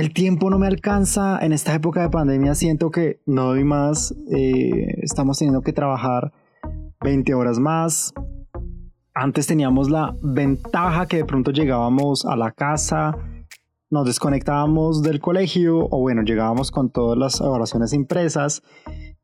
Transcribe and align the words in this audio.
el 0.00 0.14
tiempo 0.14 0.48
no 0.48 0.58
me 0.58 0.66
alcanza. 0.66 1.38
En 1.42 1.52
esta 1.52 1.74
época 1.74 2.00
de 2.00 2.08
pandemia 2.08 2.54
siento 2.54 2.90
que 2.90 3.20
no 3.26 3.48
doy 3.48 3.64
más. 3.64 4.14
Eh, 4.32 4.94
estamos 5.02 5.38
teniendo 5.38 5.60
que 5.60 5.74
trabajar 5.74 6.32
20 7.02 7.34
horas 7.34 7.58
más. 7.58 8.14
Antes 9.12 9.46
teníamos 9.46 9.90
la 9.90 10.16
ventaja 10.22 11.06
que 11.06 11.18
de 11.18 11.24
pronto 11.26 11.50
llegábamos 11.50 12.24
a 12.24 12.34
la 12.36 12.52
casa, 12.52 13.14
nos 13.90 14.06
desconectábamos 14.06 15.02
del 15.02 15.20
colegio 15.20 15.86
o 15.90 16.00
bueno, 16.00 16.22
llegábamos 16.22 16.70
con 16.70 16.90
todas 16.90 17.18
las 17.18 17.40
oraciones 17.42 17.92
impresas 17.92 18.62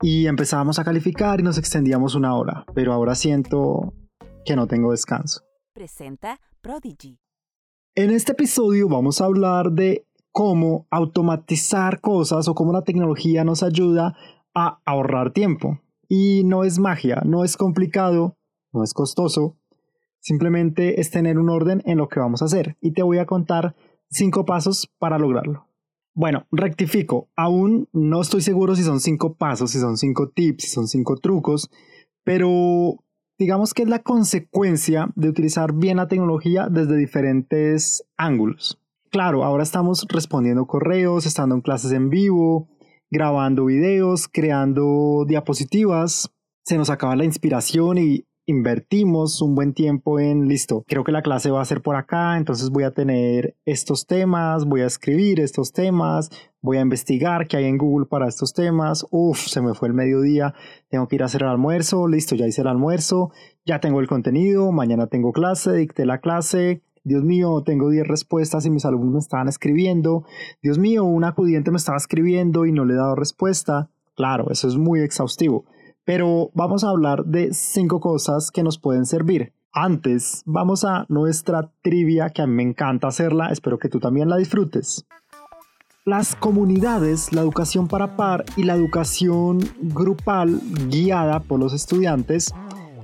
y 0.03 0.27
empezábamos 0.27 0.79
a 0.79 0.85
calificar 0.85 1.41
y 1.41 1.43
nos 1.43 1.57
extendíamos 1.57 2.15
una 2.15 2.35
hora. 2.35 2.67
Pero 2.75 2.93
ahora 2.93 3.15
siento 3.15 3.95
que 4.45 4.57
no 4.57 4.67
tengo 4.67 4.91
descanso. 4.91 5.41
Presenta 5.73 6.39
Prodigy. 6.61 7.19
En 7.95 8.11
este 8.11 8.33
episodio 8.33 8.91
vamos 8.91 9.23
a 9.23 9.25
hablar 9.25 9.73
de 9.73 10.07
cómo 10.37 10.87
automatizar 10.91 12.03
cosas 12.03 12.47
o 12.47 12.55
cómo 12.55 12.71
la 12.71 12.83
tecnología 12.83 13.43
nos 13.43 13.63
ayuda 13.63 14.19
a 14.55 14.83
ahorrar 14.85 15.33
tiempo. 15.33 15.81
Y 16.11 16.43
no 16.45 16.63
es 16.63 16.79
magia, 16.79 17.23
no 17.25 17.43
es 17.43 17.57
complicado, 17.57 18.37
no 18.71 18.85
es 18.85 18.93
costoso, 18.93 19.57
simplemente 20.21 21.01
es 21.01 21.11
tener 21.11 21.39
un 21.39 21.49
orden 21.49 21.83
en 21.87 21.97
lo 21.97 22.09
que 22.09 22.21
vamos 22.21 22.43
a 22.43 22.45
hacer. 22.45 22.77
Y 22.83 22.93
te 22.93 23.03
voy 23.03 23.17
a 23.17 23.25
contar 23.25 23.77
cinco 24.11 24.45
pasos 24.45 24.93
para 24.99 25.19
lograrlo. 25.19 25.71
Bueno, 26.13 26.47
rectifico, 26.53 27.31
aún 27.35 27.89
no 27.95 28.21
estoy 28.21 28.43
seguro 28.43 28.77
si 28.77 28.83
son 28.83 29.01
cinco 29.01 29.37
pasos, 29.37 29.71
si 29.71 29.79
son 29.79 29.97
cinco 29.97 30.29
tips, 30.29 30.65
si 30.65 30.69
son 30.69 30.87
cinco 30.87 31.17
trucos, 31.17 31.71
pero 32.25 33.03
digamos 33.39 33.73
que 33.73 33.85
es 33.85 33.89
la 33.89 34.03
consecuencia 34.03 35.09
de 35.17 35.31
utilizar 35.31 35.73
bien 35.73 35.97
la 35.97 36.09
tecnología 36.09 36.69
desde 36.71 36.95
diferentes 36.99 38.07
ángulos 38.19 38.83
claro, 39.17 39.45
ahora 39.45 39.63
estamos 39.63 40.07
respondiendo 40.11 40.67
correos, 40.67 41.25
estando 41.25 41.55
en 41.55 41.63
clases 41.63 41.91
en 41.93 42.11
vivo, 42.11 42.69
grabando 43.11 43.65
videos, 43.65 44.29
creando 44.29 45.25
diapositivas. 45.27 46.31
Se 46.67 46.77
nos 46.77 46.91
acaba 46.91 47.17
la 47.17 47.25
inspiración 47.25 47.97
y 47.97 48.27
invertimos 48.45 49.41
un 49.41 49.55
buen 49.55 49.73
tiempo 49.73 50.21
en, 50.21 50.49
listo, 50.49 50.85
creo 50.87 51.03
que 51.03 51.13
la 51.13 51.23
clase 51.23 51.51
va 51.51 51.63
a 51.63 51.65
ser 51.65 51.81
por 51.81 51.97
acá, 51.97 52.37
entonces 52.37 52.69
voy 52.69 52.85
a 52.85 52.91
tener 52.91 53.57
estos 53.65 54.07
temas, 54.07 54.67
voy 54.67 54.83
a 54.83 54.87
escribir 54.87 55.41
estos 55.41 55.73
temas, 55.73 56.31
voy 56.61 56.77
a 56.77 56.83
investigar 56.83 57.49
qué 57.49 57.57
hay 57.57 57.65
en 57.65 57.79
Google 57.79 58.07
para 58.07 58.29
estos 58.29 58.53
temas, 58.53 59.07
uf, 59.11 59.47
se 59.47 59.63
me 59.63 59.73
fue 59.73 59.89
el 59.89 59.95
mediodía, 59.95 60.53
tengo 60.91 61.09
que 61.09 61.17
ir 61.17 61.23
a 61.23 61.27
hacer 61.27 61.43
el 61.43 61.49
almuerzo, 61.49 62.07
listo, 62.07 62.35
ya 62.37 62.47
hice 62.47 62.61
el 62.61 62.69
almuerzo, 62.69 63.33
ya 63.65 63.81
tengo 63.81 63.99
el 64.01 64.09
contenido, 64.09 64.71
mañana 64.73 65.07
tengo 65.07 65.33
clase, 65.33 65.73
dicté 65.73 66.05
la 66.05 66.21
clase, 66.21 66.83
Dios 67.07 67.23
mío, 67.23 67.63
tengo 67.65 67.89
10 67.89 68.09
respuestas 68.09 68.67
y 68.67 68.71
mis 68.71 68.85
alumnos 68.85 69.13
me 69.13 69.19
estaban 69.21 69.47
escribiendo. 69.47 70.25
Dios 70.61 70.77
mío, 70.77 71.05
un 71.05 71.23
acudiente 71.23 71.71
me 71.71 71.77
estaba 71.77 71.97
escribiendo 71.97 72.67
y 72.67 72.73
no 72.73 72.85
le 72.85 72.95
he 72.95 72.97
dado 72.97 73.15
respuesta. 73.15 73.91
Claro, 74.17 74.51
eso 74.51 74.67
es 74.67 74.77
muy 74.77 75.03
exhaustivo. 75.03 75.67
Pero 76.05 76.51
vamos 76.55 76.83
a 76.83 76.91
hablar 76.91 77.25
de 77.25 77.55
cinco 77.55 78.01
cosas 78.01 78.51
que 78.51 78.65
nos 78.65 78.79
pueden 78.79 79.07
servir. 79.07 79.53
Antes, 79.73 80.43
vamos 80.47 80.85
a 80.85 81.07
nuestra 81.09 81.71
trivia, 81.81 82.31
que 82.31 82.43
a 82.43 82.49
mí 82.49 82.55
me 82.55 82.63
encanta 82.65 83.07
hacerla, 83.07 83.51
espero 83.51 83.79
que 83.79 83.89
tú 83.89 84.01
también 84.01 84.29
la 84.29 84.37
disfrutes. 84.37 85.07
Las 86.05 86.35
comunidades, 86.35 87.33
la 87.33 87.43
educación 87.43 87.87
para 87.87 88.17
par 88.17 88.45
y 88.57 88.65
la 88.65 88.75
educación 88.75 89.61
grupal 89.81 90.61
guiada 90.89 91.39
por 91.39 91.61
los 91.61 91.73
estudiantes 91.73 92.53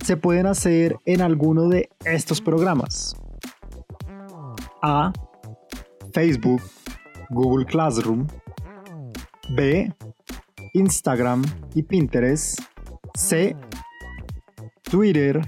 se 0.02 0.16
pueden 0.16 0.46
hacer 0.46 0.96
en 1.04 1.20
alguno 1.20 1.68
de 1.68 1.88
estos 2.04 2.40
programas. 2.40 3.14
A. 4.82 5.12
Facebook, 6.12 6.60
Google 7.30 7.64
Classroom. 7.64 8.26
B. 9.56 9.92
Instagram 10.74 11.42
y 11.74 11.82
Pinterest. 11.82 12.60
C. 13.14 13.56
Twitter, 14.82 15.40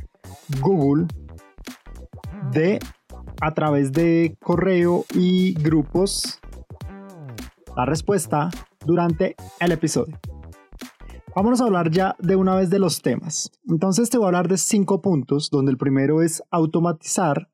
Google. 0.61 1.07
D. 2.53 2.79
A 3.41 3.53
través 3.53 3.93
de 3.93 4.37
correo 4.41 5.05
y 5.15 5.55
grupos. 5.55 6.41
La 7.77 7.85
respuesta 7.85 8.51
durante 8.87 9.35
el 9.59 9.73
episodio. 9.73 10.19
Vámonos 11.35 11.61
a 11.61 11.65
hablar 11.65 11.91
ya 11.91 12.15
de 12.21 12.37
una 12.37 12.55
vez 12.55 12.71
de 12.71 12.79
los 12.79 13.03
temas. 13.03 13.51
Entonces 13.69 14.09
te 14.09 14.19
voy 14.19 14.27
a 14.27 14.29
hablar 14.29 14.47
de 14.47 14.57
cinco 14.57 15.03
puntos, 15.03 15.51
donde 15.51 15.73
el 15.73 15.77
primero 15.77 16.23
es 16.23 16.45
automatizar 16.53 17.49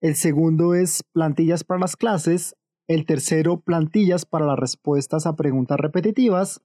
el 0.00 0.14
segundo 0.14 0.74
es 0.74 1.02
plantillas 1.12 1.64
para 1.64 1.80
las 1.80 1.96
clases. 1.96 2.54
El 2.86 3.04
tercero, 3.04 3.60
plantillas 3.60 4.24
para 4.24 4.46
las 4.46 4.58
respuestas 4.58 5.26
a 5.26 5.36
preguntas 5.36 5.78
repetitivas. 5.78 6.62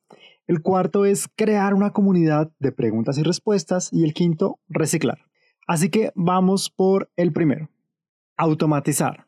El 0.48 0.62
cuarto 0.62 1.06
es 1.06 1.28
crear 1.36 1.74
una 1.74 1.92
comunidad 1.92 2.52
de 2.60 2.72
preguntas 2.72 3.18
y 3.18 3.24
respuestas. 3.24 3.90
Y 3.92 4.04
el 4.04 4.14
quinto, 4.14 4.60
reciclar. 4.70 5.20
Así 5.68 5.90
que 5.90 6.12
vamos 6.16 6.70
por 6.70 7.10
el 7.16 7.34
primero. 7.34 7.70
Automatizar. 8.38 9.28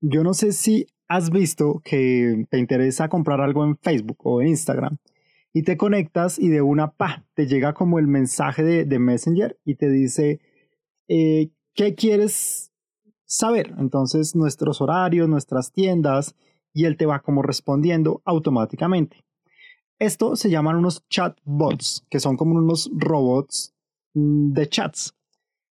Yo 0.00 0.22
no 0.24 0.34
sé 0.34 0.52
si 0.52 0.86
has 1.08 1.30
visto 1.30 1.80
que 1.84 2.46
te 2.50 2.58
interesa 2.58 3.08
comprar 3.08 3.40
algo 3.40 3.64
en 3.64 3.76
Facebook 3.76 4.18
o 4.24 4.42
en 4.42 4.48
Instagram 4.48 4.98
y 5.52 5.62
te 5.62 5.76
conectas 5.76 6.38
y 6.38 6.48
de 6.48 6.60
una 6.62 6.92
pa 6.92 7.24
te 7.34 7.46
llega 7.46 7.72
como 7.72 7.98
el 7.98 8.06
mensaje 8.06 8.62
de, 8.62 8.98
Messenger 8.98 9.58
y 9.64 9.76
te 9.76 9.88
dice 9.88 10.40
eh, 11.08 11.50
qué 11.74 11.94
quieres 11.94 12.65
saber. 13.26 13.74
Entonces 13.78 14.34
nuestros 14.34 14.80
horarios, 14.80 15.28
nuestras 15.28 15.72
tiendas 15.72 16.34
y 16.72 16.84
él 16.84 16.96
te 16.96 17.06
va 17.06 17.20
como 17.20 17.42
respondiendo 17.42 18.22
automáticamente. 18.24 19.24
Esto 19.98 20.36
se 20.36 20.50
llaman 20.50 20.76
unos 20.76 21.06
chatbots, 21.08 22.06
que 22.10 22.20
son 22.20 22.36
como 22.36 22.56
unos 22.56 22.90
robots 22.94 23.74
mm, 24.14 24.52
de 24.52 24.68
chats. 24.68 25.14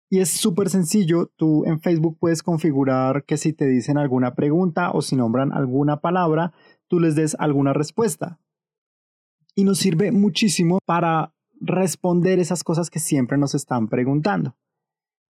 Y 0.09 0.19
es 0.19 0.29
súper 0.29 0.69
sencillo, 0.69 1.31
tú 1.35 1.65
en 1.65 1.79
Facebook 1.79 2.17
puedes 2.19 2.41
configurar 2.41 3.23
que 3.25 3.37
si 3.37 3.53
te 3.53 3.67
dicen 3.67 3.97
alguna 3.97 4.33
pregunta 4.33 4.91
o 4.91 5.01
si 5.01 5.15
nombran 5.15 5.53
alguna 5.53 6.01
palabra, 6.01 6.51
tú 6.87 6.99
les 6.99 7.15
des 7.15 7.35
alguna 7.39 7.73
respuesta. 7.73 8.39
Y 9.55 9.63
nos 9.63 9.77
sirve 9.77 10.11
muchísimo 10.11 10.79
para 10.85 11.33
responder 11.61 12.39
esas 12.39 12.63
cosas 12.63 12.89
que 12.89 12.99
siempre 12.99 13.37
nos 13.37 13.53
están 13.53 13.87
preguntando. 13.87 14.55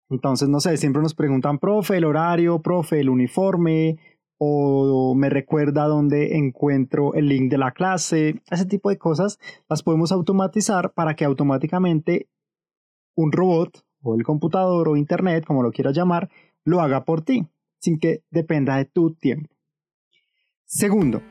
Entonces, 0.09 0.49
no 0.49 0.59
sé, 0.59 0.77
siempre 0.77 1.01
nos 1.01 1.13
preguntan, 1.13 1.59
profe, 1.59 1.97
el 1.97 2.05
horario, 2.05 2.61
profe, 2.61 2.99
el 2.99 3.09
uniforme, 3.09 3.97
o 4.39 5.13
me 5.15 5.29
recuerda 5.29 5.85
dónde 5.85 6.37
encuentro 6.37 7.13
el 7.13 7.27
link 7.27 7.51
de 7.51 7.57
la 7.57 7.71
clase, 7.71 8.41
ese 8.49 8.65
tipo 8.65 8.89
de 8.89 8.97
cosas 8.97 9.37
las 9.67 9.83
podemos 9.83 10.13
automatizar 10.13 10.93
para 10.93 11.15
que 11.15 11.25
automáticamente 11.25 12.29
un 13.15 13.33
robot 13.33 13.83
o 14.01 14.15
el 14.15 14.23
computador 14.23 14.87
o 14.87 14.95
internet, 14.95 15.43
como 15.45 15.61
lo 15.61 15.71
quieras 15.71 15.93
llamar, 15.93 16.29
lo 16.63 16.79
haga 16.79 17.03
por 17.03 17.21
ti, 17.21 17.47
sin 17.81 17.99
que 17.99 18.23
dependa 18.31 18.77
de 18.77 18.85
tu 18.85 19.13
tiempo. 19.13 19.53
Segundo, 20.63 21.21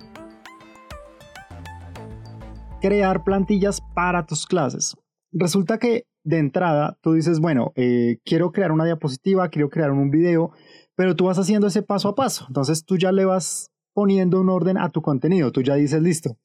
crear 2.83 3.25
plantillas 3.25 3.81
para 3.95 4.27
tus 4.27 4.47
clases. 4.47 4.97
Resulta 5.33 5.78
que 5.78 6.05
de 6.28 6.39
entrada 6.39 6.99
tú 7.00 7.15
dices, 7.15 7.41
bueno, 7.41 7.72
eh, 7.75 8.19
quiero 8.22 8.53
crear 8.53 8.71
una 8.71 8.84
diapositiva, 8.84 9.49
quiero 9.49 9.71
crear 9.71 9.91
un 9.93 10.11
video, 10.11 10.53
pero 10.94 11.16
tú 11.16 11.25
vas 11.25 11.39
haciendo 11.39 11.69
ese 11.69 11.83
paso 11.83 12.09
a 12.09 12.15
paso. 12.15 12.44
Entonces 12.49 12.84
tú 12.84 12.99
ya 12.99 13.12
le 13.12 13.25
vas 13.25 13.71
poniendo 13.94 14.39
un 14.39 14.50
orden 14.50 14.77
a 14.77 14.91
tu 14.91 15.00
contenido. 15.00 15.53
Tú 15.53 15.62
ya 15.62 15.75
dices, 15.77 16.03
listo, 16.03 16.37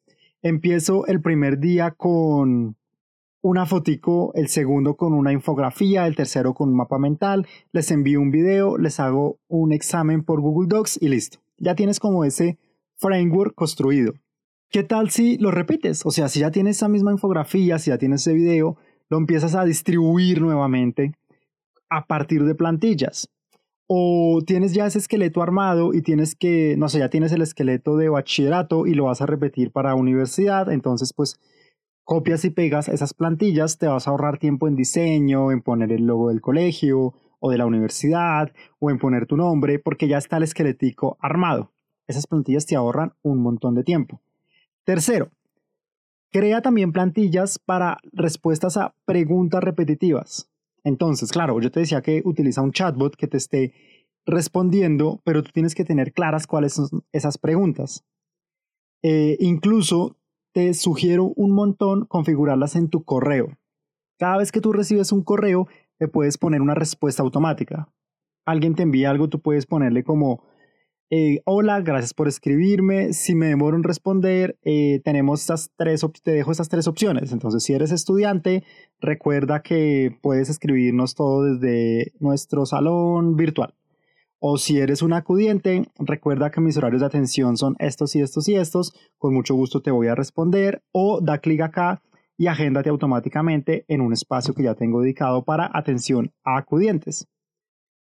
empiezo 0.41 1.05
el 1.07 1.21
primer 1.21 1.59
día 1.59 1.91
con 1.91 2.77
una 3.41 3.65
fotico, 3.65 4.31
el 4.35 4.47
segundo 4.47 4.95
con 4.95 5.11
una 5.13 5.33
infografía, 5.33 6.07
el 6.07 6.15
tercero 6.15 6.53
con 6.53 6.69
un 6.69 6.77
mapa 6.77 6.97
mental, 6.97 7.45
les 7.73 7.91
envío 7.91 8.21
un 8.21 8.31
video, 8.31 8.77
les 8.77 9.01
hago 9.01 9.39
un 9.49 9.73
examen 9.73 10.23
por 10.23 10.39
Google 10.39 10.69
Docs 10.69 11.01
y 11.01 11.09
listo. 11.09 11.39
Ya 11.57 11.75
tienes 11.75 11.99
como 11.99 12.23
ese 12.23 12.57
framework 12.95 13.53
construido. 13.53 14.13
¿Qué 14.69 14.83
tal 14.83 15.09
si 15.09 15.37
lo 15.39 15.51
repites? 15.51 16.05
O 16.05 16.11
sea, 16.11 16.29
si 16.29 16.39
ya 16.39 16.51
tienes 16.51 16.77
esa 16.77 16.87
misma 16.87 17.11
infografía, 17.11 17.79
si 17.79 17.89
ya 17.91 17.97
tienes 17.97 18.21
ese 18.21 18.33
video, 18.33 18.77
lo 19.13 19.19
empiezas 19.19 19.53
a 19.53 19.63
distribuir 19.63 20.41
nuevamente 20.41 21.11
a 21.87 22.07
partir 22.07 22.45
de 22.45 22.55
plantillas. 22.55 23.29
O 23.85 24.41
tienes 24.43 24.73
ya 24.73 24.87
ese 24.87 24.97
esqueleto 24.97 25.43
armado 25.43 25.93
y 25.93 26.01
tienes 26.01 26.33
que, 26.33 26.73
no 26.79 26.89
sé, 26.89 26.97
ya 26.97 27.09
tienes 27.09 27.31
el 27.31 27.43
esqueleto 27.43 27.95
de 27.95 28.09
bachillerato 28.09 28.87
y 28.87 28.95
lo 28.95 29.03
vas 29.03 29.21
a 29.21 29.27
repetir 29.27 29.71
para 29.71 29.93
universidad, 29.93 30.71
entonces 30.71 31.13
pues 31.13 31.39
copias 32.03 32.43
y 32.43 32.49
pegas 32.49 32.89
esas 32.89 33.13
plantillas, 33.13 33.77
te 33.77 33.85
vas 33.85 34.07
a 34.07 34.09
ahorrar 34.09 34.39
tiempo 34.39 34.67
en 34.67 34.75
diseño, 34.75 35.51
en 35.51 35.61
poner 35.61 35.91
el 35.91 36.07
logo 36.07 36.29
del 36.29 36.41
colegio 36.41 37.13
o 37.39 37.51
de 37.51 37.59
la 37.59 37.67
universidad 37.67 38.51
o 38.79 38.89
en 38.89 38.97
poner 38.97 39.27
tu 39.27 39.37
nombre, 39.37 39.77
porque 39.77 40.07
ya 40.07 40.17
está 40.17 40.37
el 40.37 40.43
esqueletico 40.43 41.17
armado. 41.21 41.71
Esas 42.07 42.25
plantillas 42.25 42.65
te 42.65 42.75
ahorran 42.75 43.13
un 43.21 43.43
montón 43.43 43.75
de 43.75 43.83
tiempo. 43.83 44.21
Tercero, 44.83 45.29
Crea 46.33 46.63
también 46.63 46.91
plantillas 46.91 47.59
para 47.59 47.99
respuestas 48.11 48.75
a 48.75 48.95
preguntas 49.05 49.63
repetitivas. 49.63 50.49
Entonces, 50.83 51.31
claro, 51.31 51.61
yo 51.61 51.69
te 51.69 51.81
decía 51.81 52.01
que 52.01 52.23
utiliza 52.25 52.63
un 52.63 52.71
chatbot 52.71 53.15
que 53.15 53.27
te 53.27 53.37
esté 53.37 53.73
respondiendo, 54.25 55.21
pero 55.25 55.43
tú 55.43 55.51
tienes 55.53 55.75
que 55.75 55.85
tener 55.85 56.11
claras 56.11 56.47
cuáles 56.47 56.73
son 56.73 56.87
esas 57.11 57.37
preguntas. 57.37 58.03
Eh, 59.03 59.37
incluso 59.41 60.17
te 60.55 60.73
sugiero 60.73 61.33
un 61.35 61.51
montón 61.51 62.05
configurarlas 62.05 62.75
en 62.75 62.89
tu 62.89 63.03
correo. 63.03 63.55
Cada 64.17 64.37
vez 64.37 64.51
que 64.51 64.59
tú 64.59 64.73
recibes 64.73 65.11
un 65.11 65.21
correo, 65.21 65.67
te 65.99 66.07
puedes 66.07 66.39
poner 66.39 66.61
una 66.61 66.73
respuesta 66.73 67.21
automática. 67.21 67.93
Alguien 68.43 68.73
te 68.73 68.81
envía 68.81 69.11
algo, 69.11 69.29
tú 69.29 69.39
puedes 69.39 69.67
ponerle 69.67 70.03
como, 70.03 70.43
eh, 71.15 71.43
hola, 71.45 71.79
gracias 71.81 72.11
por 72.11 72.27
escribirme. 72.27 73.13
Si 73.13 73.35
me 73.35 73.45
demoro 73.45 73.77
en 73.77 73.83
responder, 73.83 74.57
eh, 74.63 74.99
tenemos 75.05 75.41
estas 75.41 75.69
tres, 75.75 76.03
te 76.23 76.31
dejo 76.31 76.51
estas 76.51 76.69
tres 76.69 76.87
opciones. 76.87 77.31
Entonces, 77.31 77.61
si 77.61 77.73
eres 77.73 77.91
estudiante, 77.91 78.63
recuerda 78.99 79.61
que 79.61 80.17
puedes 80.23 80.49
escribirnos 80.49 81.13
todo 81.13 81.43
desde 81.43 82.13
nuestro 82.19 82.65
salón 82.65 83.35
virtual. 83.35 83.75
O 84.39 84.57
si 84.57 84.79
eres 84.79 85.03
un 85.03 85.13
acudiente, 85.13 85.85
recuerda 85.99 86.49
que 86.49 86.61
mis 86.61 86.77
horarios 86.77 87.01
de 87.01 87.05
atención 87.05 87.57
son 87.57 87.75
estos 87.77 88.15
y 88.15 88.21
estos 88.21 88.49
y 88.49 88.55
estos. 88.55 88.95
Con 89.19 89.35
mucho 89.35 89.53
gusto 89.53 89.83
te 89.83 89.91
voy 89.91 90.07
a 90.07 90.15
responder. 90.15 90.81
O 90.93 91.21
da 91.21 91.37
clic 91.37 91.61
acá 91.61 92.01
y 92.39 92.47
agéndate 92.47 92.89
automáticamente 92.89 93.85
en 93.87 94.01
un 94.01 94.13
espacio 94.13 94.55
que 94.55 94.63
ya 94.63 94.73
tengo 94.73 95.01
dedicado 95.01 95.45
para 95.45 95.69
atención 95.71 96.33
a 96.43 96.57
acudientes. 96.57 97.27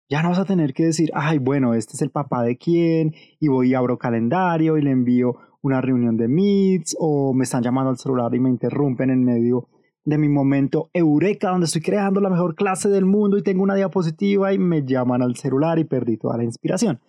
Ya 0.09 0.23
no 0.23 0.29
vas 0.29 0.39
a 0.39 0.45
tener 0.45 0.73
que 0.73 0.85
decir, 0.85 1.11
ay, 1.13 1.37
bueno, 1.37 1.75
este 1.75 1.93
es 1.93 2.01
el 2.01 2.09
papá 2.09 2.41
de 2.41 2.57
quién, 2.57 3.13
y 3.39 3.47
voy 3.47 3.69
y 3.69 3.73
abro 3.75 3.99
calendario 3.99 4.75
y 4.75 4.81
le 4.81 4.89
envío 4.89 5.35
una 5.61 5.81
reunión 5.81 6.17
de 6.17 6.27
Meets, 6.27 6.95
o 6.99 7.31
me 7.35 7.43
están 7.43 7.61
llamando 7.61 7.91
al 7.91 7.97
celular 7.99 8.33
y 8.33 8.39
me 8.39 8.49
interrumpen 8.49 9.11
en 9.11 9.23
medio 9.23 9.67
de 10.05 10.17
mi 10.17 10.27
momento 10.27 10.89
eureka, 10.93 11.51
donde 11.51 11.65
estoy 11.65 11.81
creando 11.81 12.21
la 12.21 12.29
mejor 12.31 12.55
clase 12.55 12.89
del 12.89 13.05
mundo 13.05 13.37
y 13.37 13.43
tengo 13.43 13.61
una 13.61 13.75
diapositiva 13.75 14.51
y 14.51 14.57
me 14.57 14.83
llaman 14.83 15.21
al 15.21 15.35
celular 15.35 15.77
y 15.77 15.83
perdí 15.83 16.17
toda 16.17 16.37
la 16.37 16.43
inspiración. 16.43 16.99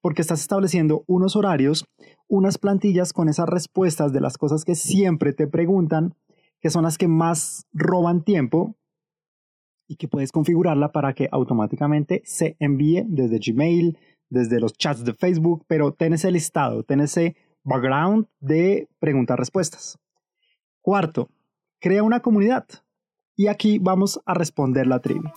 Porque 0.00 0.22
estás 0.22 0.40
estableciendo 0.40 1.04
unos 1.06 1.36
horarios, 1.36 1.84
unas 2.26 2.58
plantillas 2.58 3.12
con 3.12 3.28
esas 3.28 3.48
respuestas 3.48 4.12
de 4.12 4.20
las 4.20 4.38
cosas 4.38 4.64
que 4.64 4.74
siempre 4.74 5.32
te 5.32 5.46
preguntan, 5.46 6.14
que 6.60 6.70
son 6.70 6.82
las 6.82 6.98
que 6.98 7.06
más 7.06 7.66
roban 7.72 8.24
tiempo 8.24 8.74
y 9.90 9.96
que 9.96 10.08
puedes 10.08 10.30
configurarla 10.32 10.92
para 10.92 11.12
que 11.12 11.28
automáticamente 11.32 12.22
se 12.24 12.56
envíe 12.60 13.04
desde 13.08 13.38
Gmail, 13.38 13.98
desde 14.28 14.60
los 14.60 14.72
chats 14.74 15.04
de 15.04 15.14
Facebook, 15.14 15.64
pero 15.66 15.92
ten 15.92 16.12
ese 16.12 16.30
listado, 16.30 16.84
ten 16.84 17.00
ese 17.00 17.34
background 17.64 18.26
de 18.38 18.88
preguntas-respuestas. 19.00 19.98
Cuarto, 20.80 21.28
Crea 21.82 22.02
una 22.02 22.20
comunidad. 22.20 22.66
Y 23.36 23.46
aquí 23.46 23.78
vamos 23.78 24.20
a 24.26 24.34
responder 24.34 24.86
la 24.86 24.98
trivia. 24.98 25.32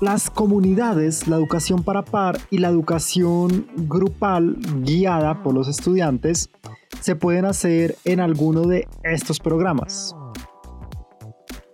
Las 0.00 0.30
comunidades, 0.30 1.28
la 1.28 1.36
educación 1.36 1.82
para 1.82 2.02
par 2.02 2.38
y 2.48 2.56
la 2.56 2.68
educación 2.68 3.66
grupal 3.76 4.56
guiada 4.82 5.42
por 5.42 5.52
los 5.52 5.68
estudiantes 5.68 6.50
se 6.98 7.14
pueden 7.14 7.44
hacer 7.44 7.96
en 8.06 8.20
alguno 8.20 8.62
de 8.62 8.88
estos 9.02 9.38
programas. 9.38 10.16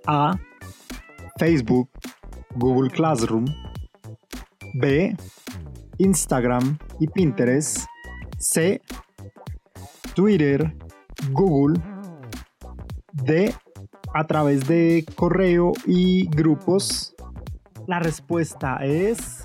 A. 0.04 0.36
Facebook, 1.38 1.90
Google 2.54 2.90
Classroom. 2.90 3.46
B. 4.74 5.16
Instagram 5.98 6.78
y 7.00 7.06
Pinterest. 7.08 7.86
C. 8.38 8.80
Twitter, 10.14 10.74
Google 11.32 11.80
de 13.12 13.54
a 14.14 14.24
través 14.24 14.66
de 14.66 15.04
correo 15.14 15.72
y 15.86 16.26
grupos? 16.28 17.14
La 17.86 18.00
respuesta 18.00 18.78
es 18.82 19.44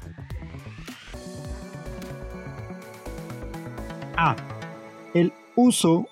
A. 4.18 4.36
El 5.14 5.34
uso 5.56 6.08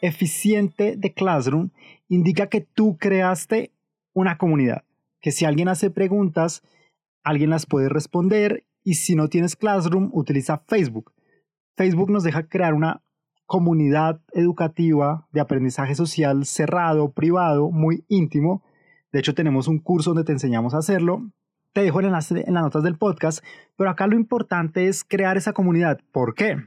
eficiente 0.00 0.96
de 0.96 1.12
Classroom 1.12 1.70
indica 2.08 2.48
que 2.48 2.60
tú 2.60 2.96
creaste 2.98 3.72
una 4.12 4.38
comunidad, 4.38 4.84
que 5.24 5.32
si 5.32 5.46
alguien 5.46 5.68
hace 5.68 5.88
preguntas, 5.88 6.62
alguien 7.22 7.48
las 7.48 7.64
puede 7.64 7.88
responder 7.88 8.66
y 8.82 8.96
si 8.96 9.16
no 9.16 9.28
tienes 9.28 9.56
Classroom, 9.56 10.10
utiliza 10.12 10.58
Facebook. 10.68 11.14
Facebook 11.78 12.10
nos 12.10 12.24
deja 12.24 12.46
crear 12.46 12.74
una 12.74 13.02
comunidad 13.46 14.20
educativa 14.32 15.26
de 15.32 15.40
aprendizaje 15.40 15.94
social 15.94 16.44
cerrado, 16.44 17.12
privado, 17.12 17.70
muy 17.70 18.04
íntimo. 18.08 18.62
De 19.12 19.20
hecho, 19.20 19.34
tenemos 19.34 19.66
un 19.66 19.78
curso 19.78 20.10
donde 20.10 20.24
te 20.24 20.32
enseñamos 20.32 20.74
a 20.74 20.78
hacerlo. 20.78 21.22
Te 21.72 21.80
dejo 21.80 22.00
el 22.00 22.06
enlace 22.06 22.44
en 22.46 22.52
las 22.52 22.62
notas 22.62 22.82
del 22.82 22.98
podcast, 22.98 23.42
pero 23.76 23.88
acá 23.88 24.06
lo 24.06 24.16
importante 24.16 24.88
es 24.88 25.04
crear 25.04 25.38
esa 25.38 25.54
comunidad. 25.54 26.00
¿Por 26.12 26.34
qué? 26.34 26.58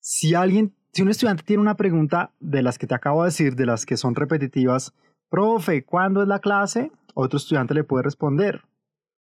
Si 0.00 0.34
alguien, 0.34 0.74
si 0.94 1.02
un 1.02 1.10
estudiante 1.10 1.42
tiene 1.42 1.60
una 1.60 1.76
pregunta 1.76 2.32
de 2.40 2.62
las 2.62 2.78
que 2.78 2.86
te 2.86 2.94
acabo 2.94 3.22
de 3.22 3.28
decir, 3.28 3.54
de 3.54 3.66
las 3.66 3.84
que 3.84 3.98
son 3.98 4.14
repetitivas, 4.14 4.94
profe, 5.32 5.82
¿cuándo 5.82 6.20
es 6.20 6.28
la 6.28 6.40
clase? 6.40 6.92
Otro 7.14 7.38
estudiante 7.38 7.72
le 7.72 7.84
puede 7.84 8.04
responder, 8.04 8.64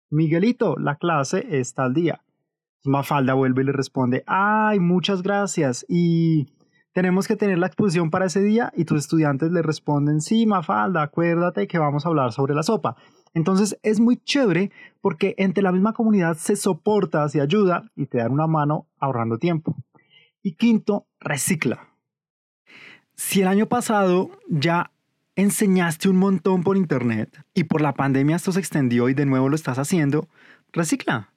Miguelito, 0.09 0.75
la 0.77 0.95
clase 0.95 1.45
está 1.59 1.83
al 1.83 1.93
día. 1.93 2.23
Mafalda 2.83 3.35
vuelve 3.35 3.61
y 3.61 3.65
le 3.65 3.71
responde, 3.71 4.23
ay, 4.25 4.79
muchas 4.79 5.21
gracias. 5.21 5.85
Y 5.87 6.47
tenemos 6.91 7.27
que 7.27 7.35
tener 7.35 7.59
la 7.59 7.67
exposición 7.67 8.09
para 8.09 8.25
ese 8.25 8.41
día 8.41 8.73
y 8.75 8.85
tus 8.85 8.99
estudiantes 9.01 9.51
le 9.51 9.61
responden, 9.61 10.21
sí, 10.21 10.47
Mafalda, 10.47 11.03
acuérdate 11.03 11.67
que 11.67 11.77
vamos 11.77 12.03
a 12.03 12.09
hablar 12.09 12.31
sobre 12.31 12.55
la 12.55 12.63
sopa. 12.63 12.95
Entonces 13.35 13.79
es 13.83 13.99
muy 13.99 14.17
chévere 14.17 14.71
porque 15.01 15.35
entre 15.37 15.61
la 15.61 15.71
misma 15.71 15.93
comunidad 15.93 16.35
se 16.35 16.55
soporta, 16.55 17.29
se 17.29 17.41
ayuda 17.41 17.91
y 17.95 18.07
te 18.07 18.17
dan 18.17 18.31
una 18.31 18.47
mano 18.47 18.87
ahorrando 18.99 19.37
tiempo. 19.37 19.75
Y 20.41 20.55
quinto, 20.55 21.05
recicla. 21.19 21.87
Si 23.13 23.41
el 23.41 23.47
año 23.47 23.67
pasado 23.67 24.31
ya 24.49 24.90
enseñaste 25.35 26.09
un 26.09 26.17
montón 26.17 26.63
por 26.63 26.77
internet 26.77 27.43
y 27.53 27.63
por 27.63 27.81
la 27.81 27.93
pandemia 27.93 28.35
esto 28.35 28.51
se 28.51 28.59
extendió 28.59 29.09
y 29.09 29.13
de 29.13 29.25
nuevo 29.25 29.49
lo 29.49 29.55
estás 29.55 29.77
haciendo, 29.77 30.27
recicla. 30.71 31.29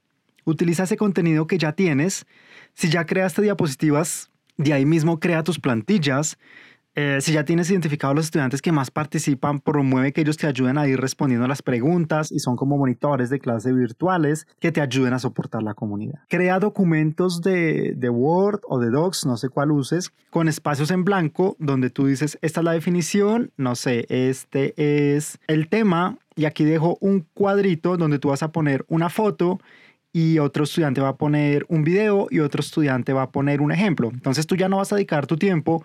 Utiliza 0.44 0.85
ese 0.85 0.96
contenido 0.96 1.46
que 1.46 1.58
ya 1.58 1.73
tienes. 1.73 2.26
Si 2.75 2.91
ya 2.91 3.06
creaste 3.06 3.43
diapositivas, 3.43 4.31
de 4.56 4.73
ahí 4.73 4.85
mismo 4.85 5.19
crea 5.20 5.43
tus 5.43 5.58
plantillas. 5.58 6.38
Eh, 6.96 7.19
si 7.20 7.32
ya 7.32 7.44
tienes 7.44 7.70
identificados 7.70 8.14
los 8.14 8.26
estudiantes 8.26 8.62
que 8.62 8.70
más 8.70 8.91
participan, 8.91 9.61
promueve 9.61 10.12
que 10.12 10.20
ellos 10.20 10.37
te 10.37 10.46
ayuden 10.46 10.79
a 10.79 10.87
ir 10.87 11.00
respondiendo 11.00 11.44
a 11.44 11.49
las 11.49 11.62
preguntas 11.62 12.31
y 12.31 12.38
son 12.38 12.56
como 12.56 12.79
monitores 12.79 13.31
de 13.31 13.41
clase 13.41 13.73
virtuales 13.73 14.46
que 14.61 14.70
te 14.70 14.81
ayuden 14.81 15.12
a 15.12 15.19
soportar 15.19 15.62
la 15.62 15.75
comunidad. 15.75 16.20
Crea 16.29 16.61
documentos 16.61 17.43
de, 17.43 17.94
de 17.96 18.11
Word 18.11 18.61
o 18.69 18.79
de 18.79 18.91
Docs, 18.91 19.26
no 19.26 19.37
sé 19.37 19.49
cuál 19.49 19.73
uses, 19.73 20.12
con 20.31 20.49
espacios 20.49 20.91
en 20.93 21.05
blanco 21.05 21.57
donde 21.59 21.90
tú 21.90 22.07
dices, 22.07 22.38
esta 22.42 22.61
es 22.61 22.64
la 22.64 22.73
definición, 22.73 23.50
no 23.57 23.75
sé, 23.75 24.07
este 24.09 24.75
es 24.76 25.38
el 25.49 25.68
tema 25.68 26.18
y 26.37 26.45
aquí 26.45 26.64
dejo 26.64 26.97
un 27.00 27.26
cuadrito 27.35 27.97
donde 27.97 28.18
tú 28.18 28.28
vas 28.28 28.42
a 28.42 28.52
poner 28.52 28.85
una 28.88 29.09
foto 29.09 29.59
y 30.12 30.38
otro 30.38 30.62
estudiante 30.62 31.00
va 31.00 31.09
a 31.09 31.16
poner 31.16 31.66
un 31.68 31.83
video 31.83 32.28
y 32.30 32.38
otro 32.38 32.61
estudiante 32.61 33.12
va 33.12 33.23
a 33.23 33.30
poner 33.30 33.61
un 33.61 33.73
ejemplo. 33.73 34.11
Entonces 34.12 34.47
tú 34.47 34.54
ya 34.54 34.68
no 34.68 34.76
vas 34.76 34.92
a 34.92 34.97
dedicar 34.97 35.26
tu 35.26 35.37
tiempo 35.37 35.85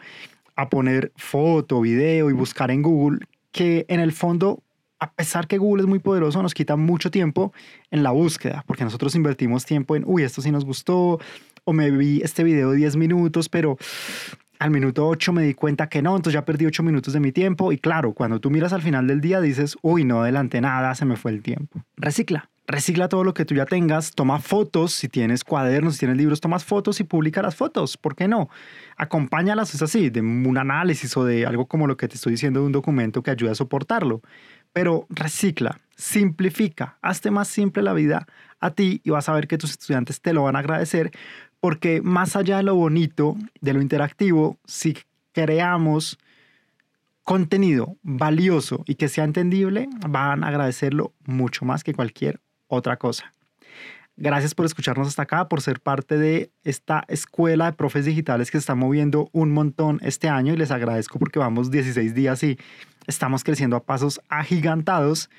a 0.59 0.69
poner 0.69 1.13
foto, 1.15 1.79
video 1.79 2.29
y 2.29 2.33
buscar 2.33 2.69
en 2.69 2.81
Google, 2.81 3.19
que 3.51 3.85
en 3.87 4.01
el 4.01 4.11
fondo, 4.11 4.61
a 4.99 5.13
pesar 5.13 5.47
que 5.47 5.57
Google 5.57 5.83
es 5.83 5.87
muy 5.87 5.99
poderoso, 5.99 6.41
nos 6.41 6.53
quita 6.53 6.75
mucho 6.75 7.09
tiempo 7.09 7.53
en 7.91 8.03
la 8.03 8.11
búsqueda, 8.11 8.65
porque 8.67 8.83
nosotros 8.83 9.15
invertimos 9.15 9.65
tiempo 9.65 9.95
en, 9.95 10.03
uy, 10.05 10.23
esto 10.23 10.41
sí 10.41 10.51
nos 10.51 10.65
gustó, 10.65 11.19
o 11.63 11.71
me 11.73 11.89
vi 11.91 12.21
este 12.23 12.43
video 12.43 12.71
de 12.71 12.77
10 12.77 12.97
minutos, 12.97 13.47
pero 13.47 13.77
al 14.59 14.71
minuto 14.71 15.07
8 15.07 15.31
me 15.31 15.43
di 15.43 15.53
cuenta 15.53 15.87
que 15.87 16.01
no, 16.01 16.17
entonces 16.17 16.33
ya 16.33 16.43
perdí 16.43 16.65
8 16.65 16.83
minutos 16.83 17.13
de 17.13 17.21
mi 17.21 17.31
tiempo 17.31 17.71
y 17.71 17.77
claro, 17.77 18.13
cuando 18.13 18.41
tú 18.41 18.49
miras 18.49 18.73
al 18.73 18.81
final 18.81 19.07
del 19.07 19.21
día 19.21 19.39
dices, 19.39 19.77
uy, 19.81 20.03
no 20.03 20.23
adelanté 20.23 20.59
nada, 20.59 20.93
se 20.93 21.05
me 21.05 21.15
fue 21.15 21.31
el 21.31 21.41
tiempo. 21.41 21.81
Recicla 21.95 22.49
recicla 22.69 23.09
todo 23.09 23.23
lo 23.23 23.33
que 23.33 23.45
tú 23.45 23.55
ya 23.55 23.65
tengas, 23.65 24.11
toma 24.11 24.39
fotos, 24.39 24.93
si 24.93 25.09
tienes 25.09 25.43
cuadernos, 25.43 25.95
si 25.95 25.99
tienes 26.01 26.17
libros, 26.17 26.39
tomas 26.39 26.63
fotos 26.63 26.99
y 26.99 27.03
publica 27.03 27.41
las 27.41 27.55
fotos, 27.55 27.97
¿por 27.97 28.15
qué 28.15 28.27
no? 28.27 28.47
Acompáñalas, 28.95 29.73
es 29.73 29.81
así, 29.81 30.11
de 30.11 30.21
un 30.21 30.55
análisis 30.55 31.17
o 31.17 31.25
de 31.25 31.47
algo 31.47 31.65
como 31.65 31.88
lo 31.88 31.97
que 31.97 32.07
te 32.07 32.15
estoy 32.15 32.33
diciendo 32.33 32.59
de 32.59 32.67
un 32.67 32.71
documento 32.71 33.23
que 33.23 33.31
ayude 33.31 33.49
a 33.49 33.55
soportarlo. 33.55 34.21
Pero 34.71 35.07
recicla, 35.09 35.81
simplifica, 35.95 36.99
hazte 37.01 37.31
más 37.31 37.47
simple 37.47 37.81
la 37.81 37.93
vida 37.93 38.27
a 38.59 38.69
ti 38.69 39.01
y 39.03 39.09
vas 39.09 39.27
a 39.29 39.33
ver 39.33 39.47
que 39.47 39.57
tus 39.57 39.71
estudiantes 39.71 40.21
te 40.21 40.31
lo 40.31 40.43
van 40.43 40.55
a 40.55 40.59
agradecer 40.59 41.11
porque 41.59 42.01
más 42.03 42.35
allá 42.35 42.57
de 42.57 42.63
lo 42.63 42.75
bonito, 42.75 43.35
de 43.61 43.73
lo 43.73 43.81
interactivo, 43.81 44.59
si 44.65 44.95
creamos 45.31 46.19
contenido 47.23 47.97
valioso 48.03 48.83
y 48.85 48.93
que 48.93 49.09
sea 49.09 49.23
entendible, 49.23 49.89
van 50.07 50.43
a 50.43 50.49
agradecerlo 50.49 51.13
mucho 51.25 51.65
más 51.65 51.83
que 51.83 51.95
cualquier 51.95 52.39
otra 52.69 52.95
cosa. 52.95 53.33
Gracias 54.21 54.53
por 54.53 54.65
escucharnos 54.65 55.07
hasta 55.07 55.23
acá, 55.23 55.47
por 55.47 55.61
ser 55.61 55.79
parte 55.79 56.17
de 56.17 56.51
esta 56.63 57.05
escuela 57.07 57.67
de 57.67 57.73
profes 57.73 58.03
digitales 58.05 58.51
que 58.51 58.57
se 58.57 58.63
está 58.63 58.75
moviendo 58.75 59.29
un 59.31 59.51
montón 59.51 59.99
este 60.03 60.27
año 60.27 60.53
y 60.53 60.57
les 60.57 60.71
agradezco 60.71 61.19
porque 61.19 61.39
vamos 61.39 61.71
16 61.71 62.13
días 62.13 62.43
y 62.43 62.57
estamos 63.07 63.45
creciendo 63.45 63.77
a 63.77 63.83
pasos 63.83 64.19
agigantados. 64.27 65.29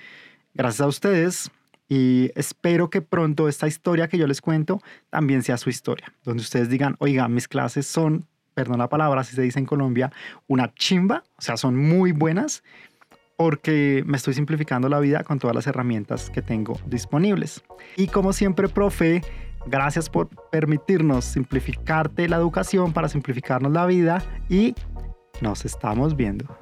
Gracias 0.54 0.80
a 0.80 0.87
ustedes 0.87 1.50
y 1.88 2.30
espero 2.34 2.88
que 2.88 3.02
pronto 3.02 3.49
esta 3.49 3.68
historia 3.68 4.08
que 4.08 4.16
yo 4.16 4.26
les 4.26 4.40
cuento 4.40 4.80
también 5.10 5.42
sea 5.42 5.58
su 5.58 5.68
historia, 5.68 6.14
donde 6.25 6.42
ustedes 6.42 6.70
digan, 6.70 6.96
oiga, 7.00 7.28
mis 7.28 7.49
clases 7.49 7.87
son 7.87 8.26
perdón 8.54 8.78
la 8.78 8.88
palabra, 8.88 9.25
si 9.25 9.34
se 9.34 9.42
dice 9.42 9.58
en 9.58 9.66
Colombia, 9.66 10.12
una 10.46 10.75
chimba, 10.75 11.25
o 11.38 11.42
sea, 11.42 11.56
son 11.56 11.76
muy 11.76 12.12
buenas 12.12 12.62
porque 13.40 14.02
me 14.04 14.18
estoy 14.18 14.35
simplificando 14.35 14.90
la 14.90 15.00
vida 15.00 15.25
con 15.25 15.38
todas 15.38 15.56
las 15.56 15.66
herramientas 15.66 16.28
que 16.28 16.42
tengo 16.42 16.78
disponibles. 16.85 17.64
Y 17.97 18.09
como 18.09 18.35
siempre, 18.35 18.68
profe, 18.68 19.23
gracias 19.64 20.11
por 20.11 20.28
permitirnos 20.50 21.25
simplificarte 21.25 22.28
la 22.28 22.37
educación 22.37 22.92
para 22.92 23.09
simplificarnos 23.09 23.73
la 23.73 23.87
vida 23.87 24.23
y 24.50 24.75
nos 25.40 25.64
estamos 25.64 26.16
viendo. 26.16 26.54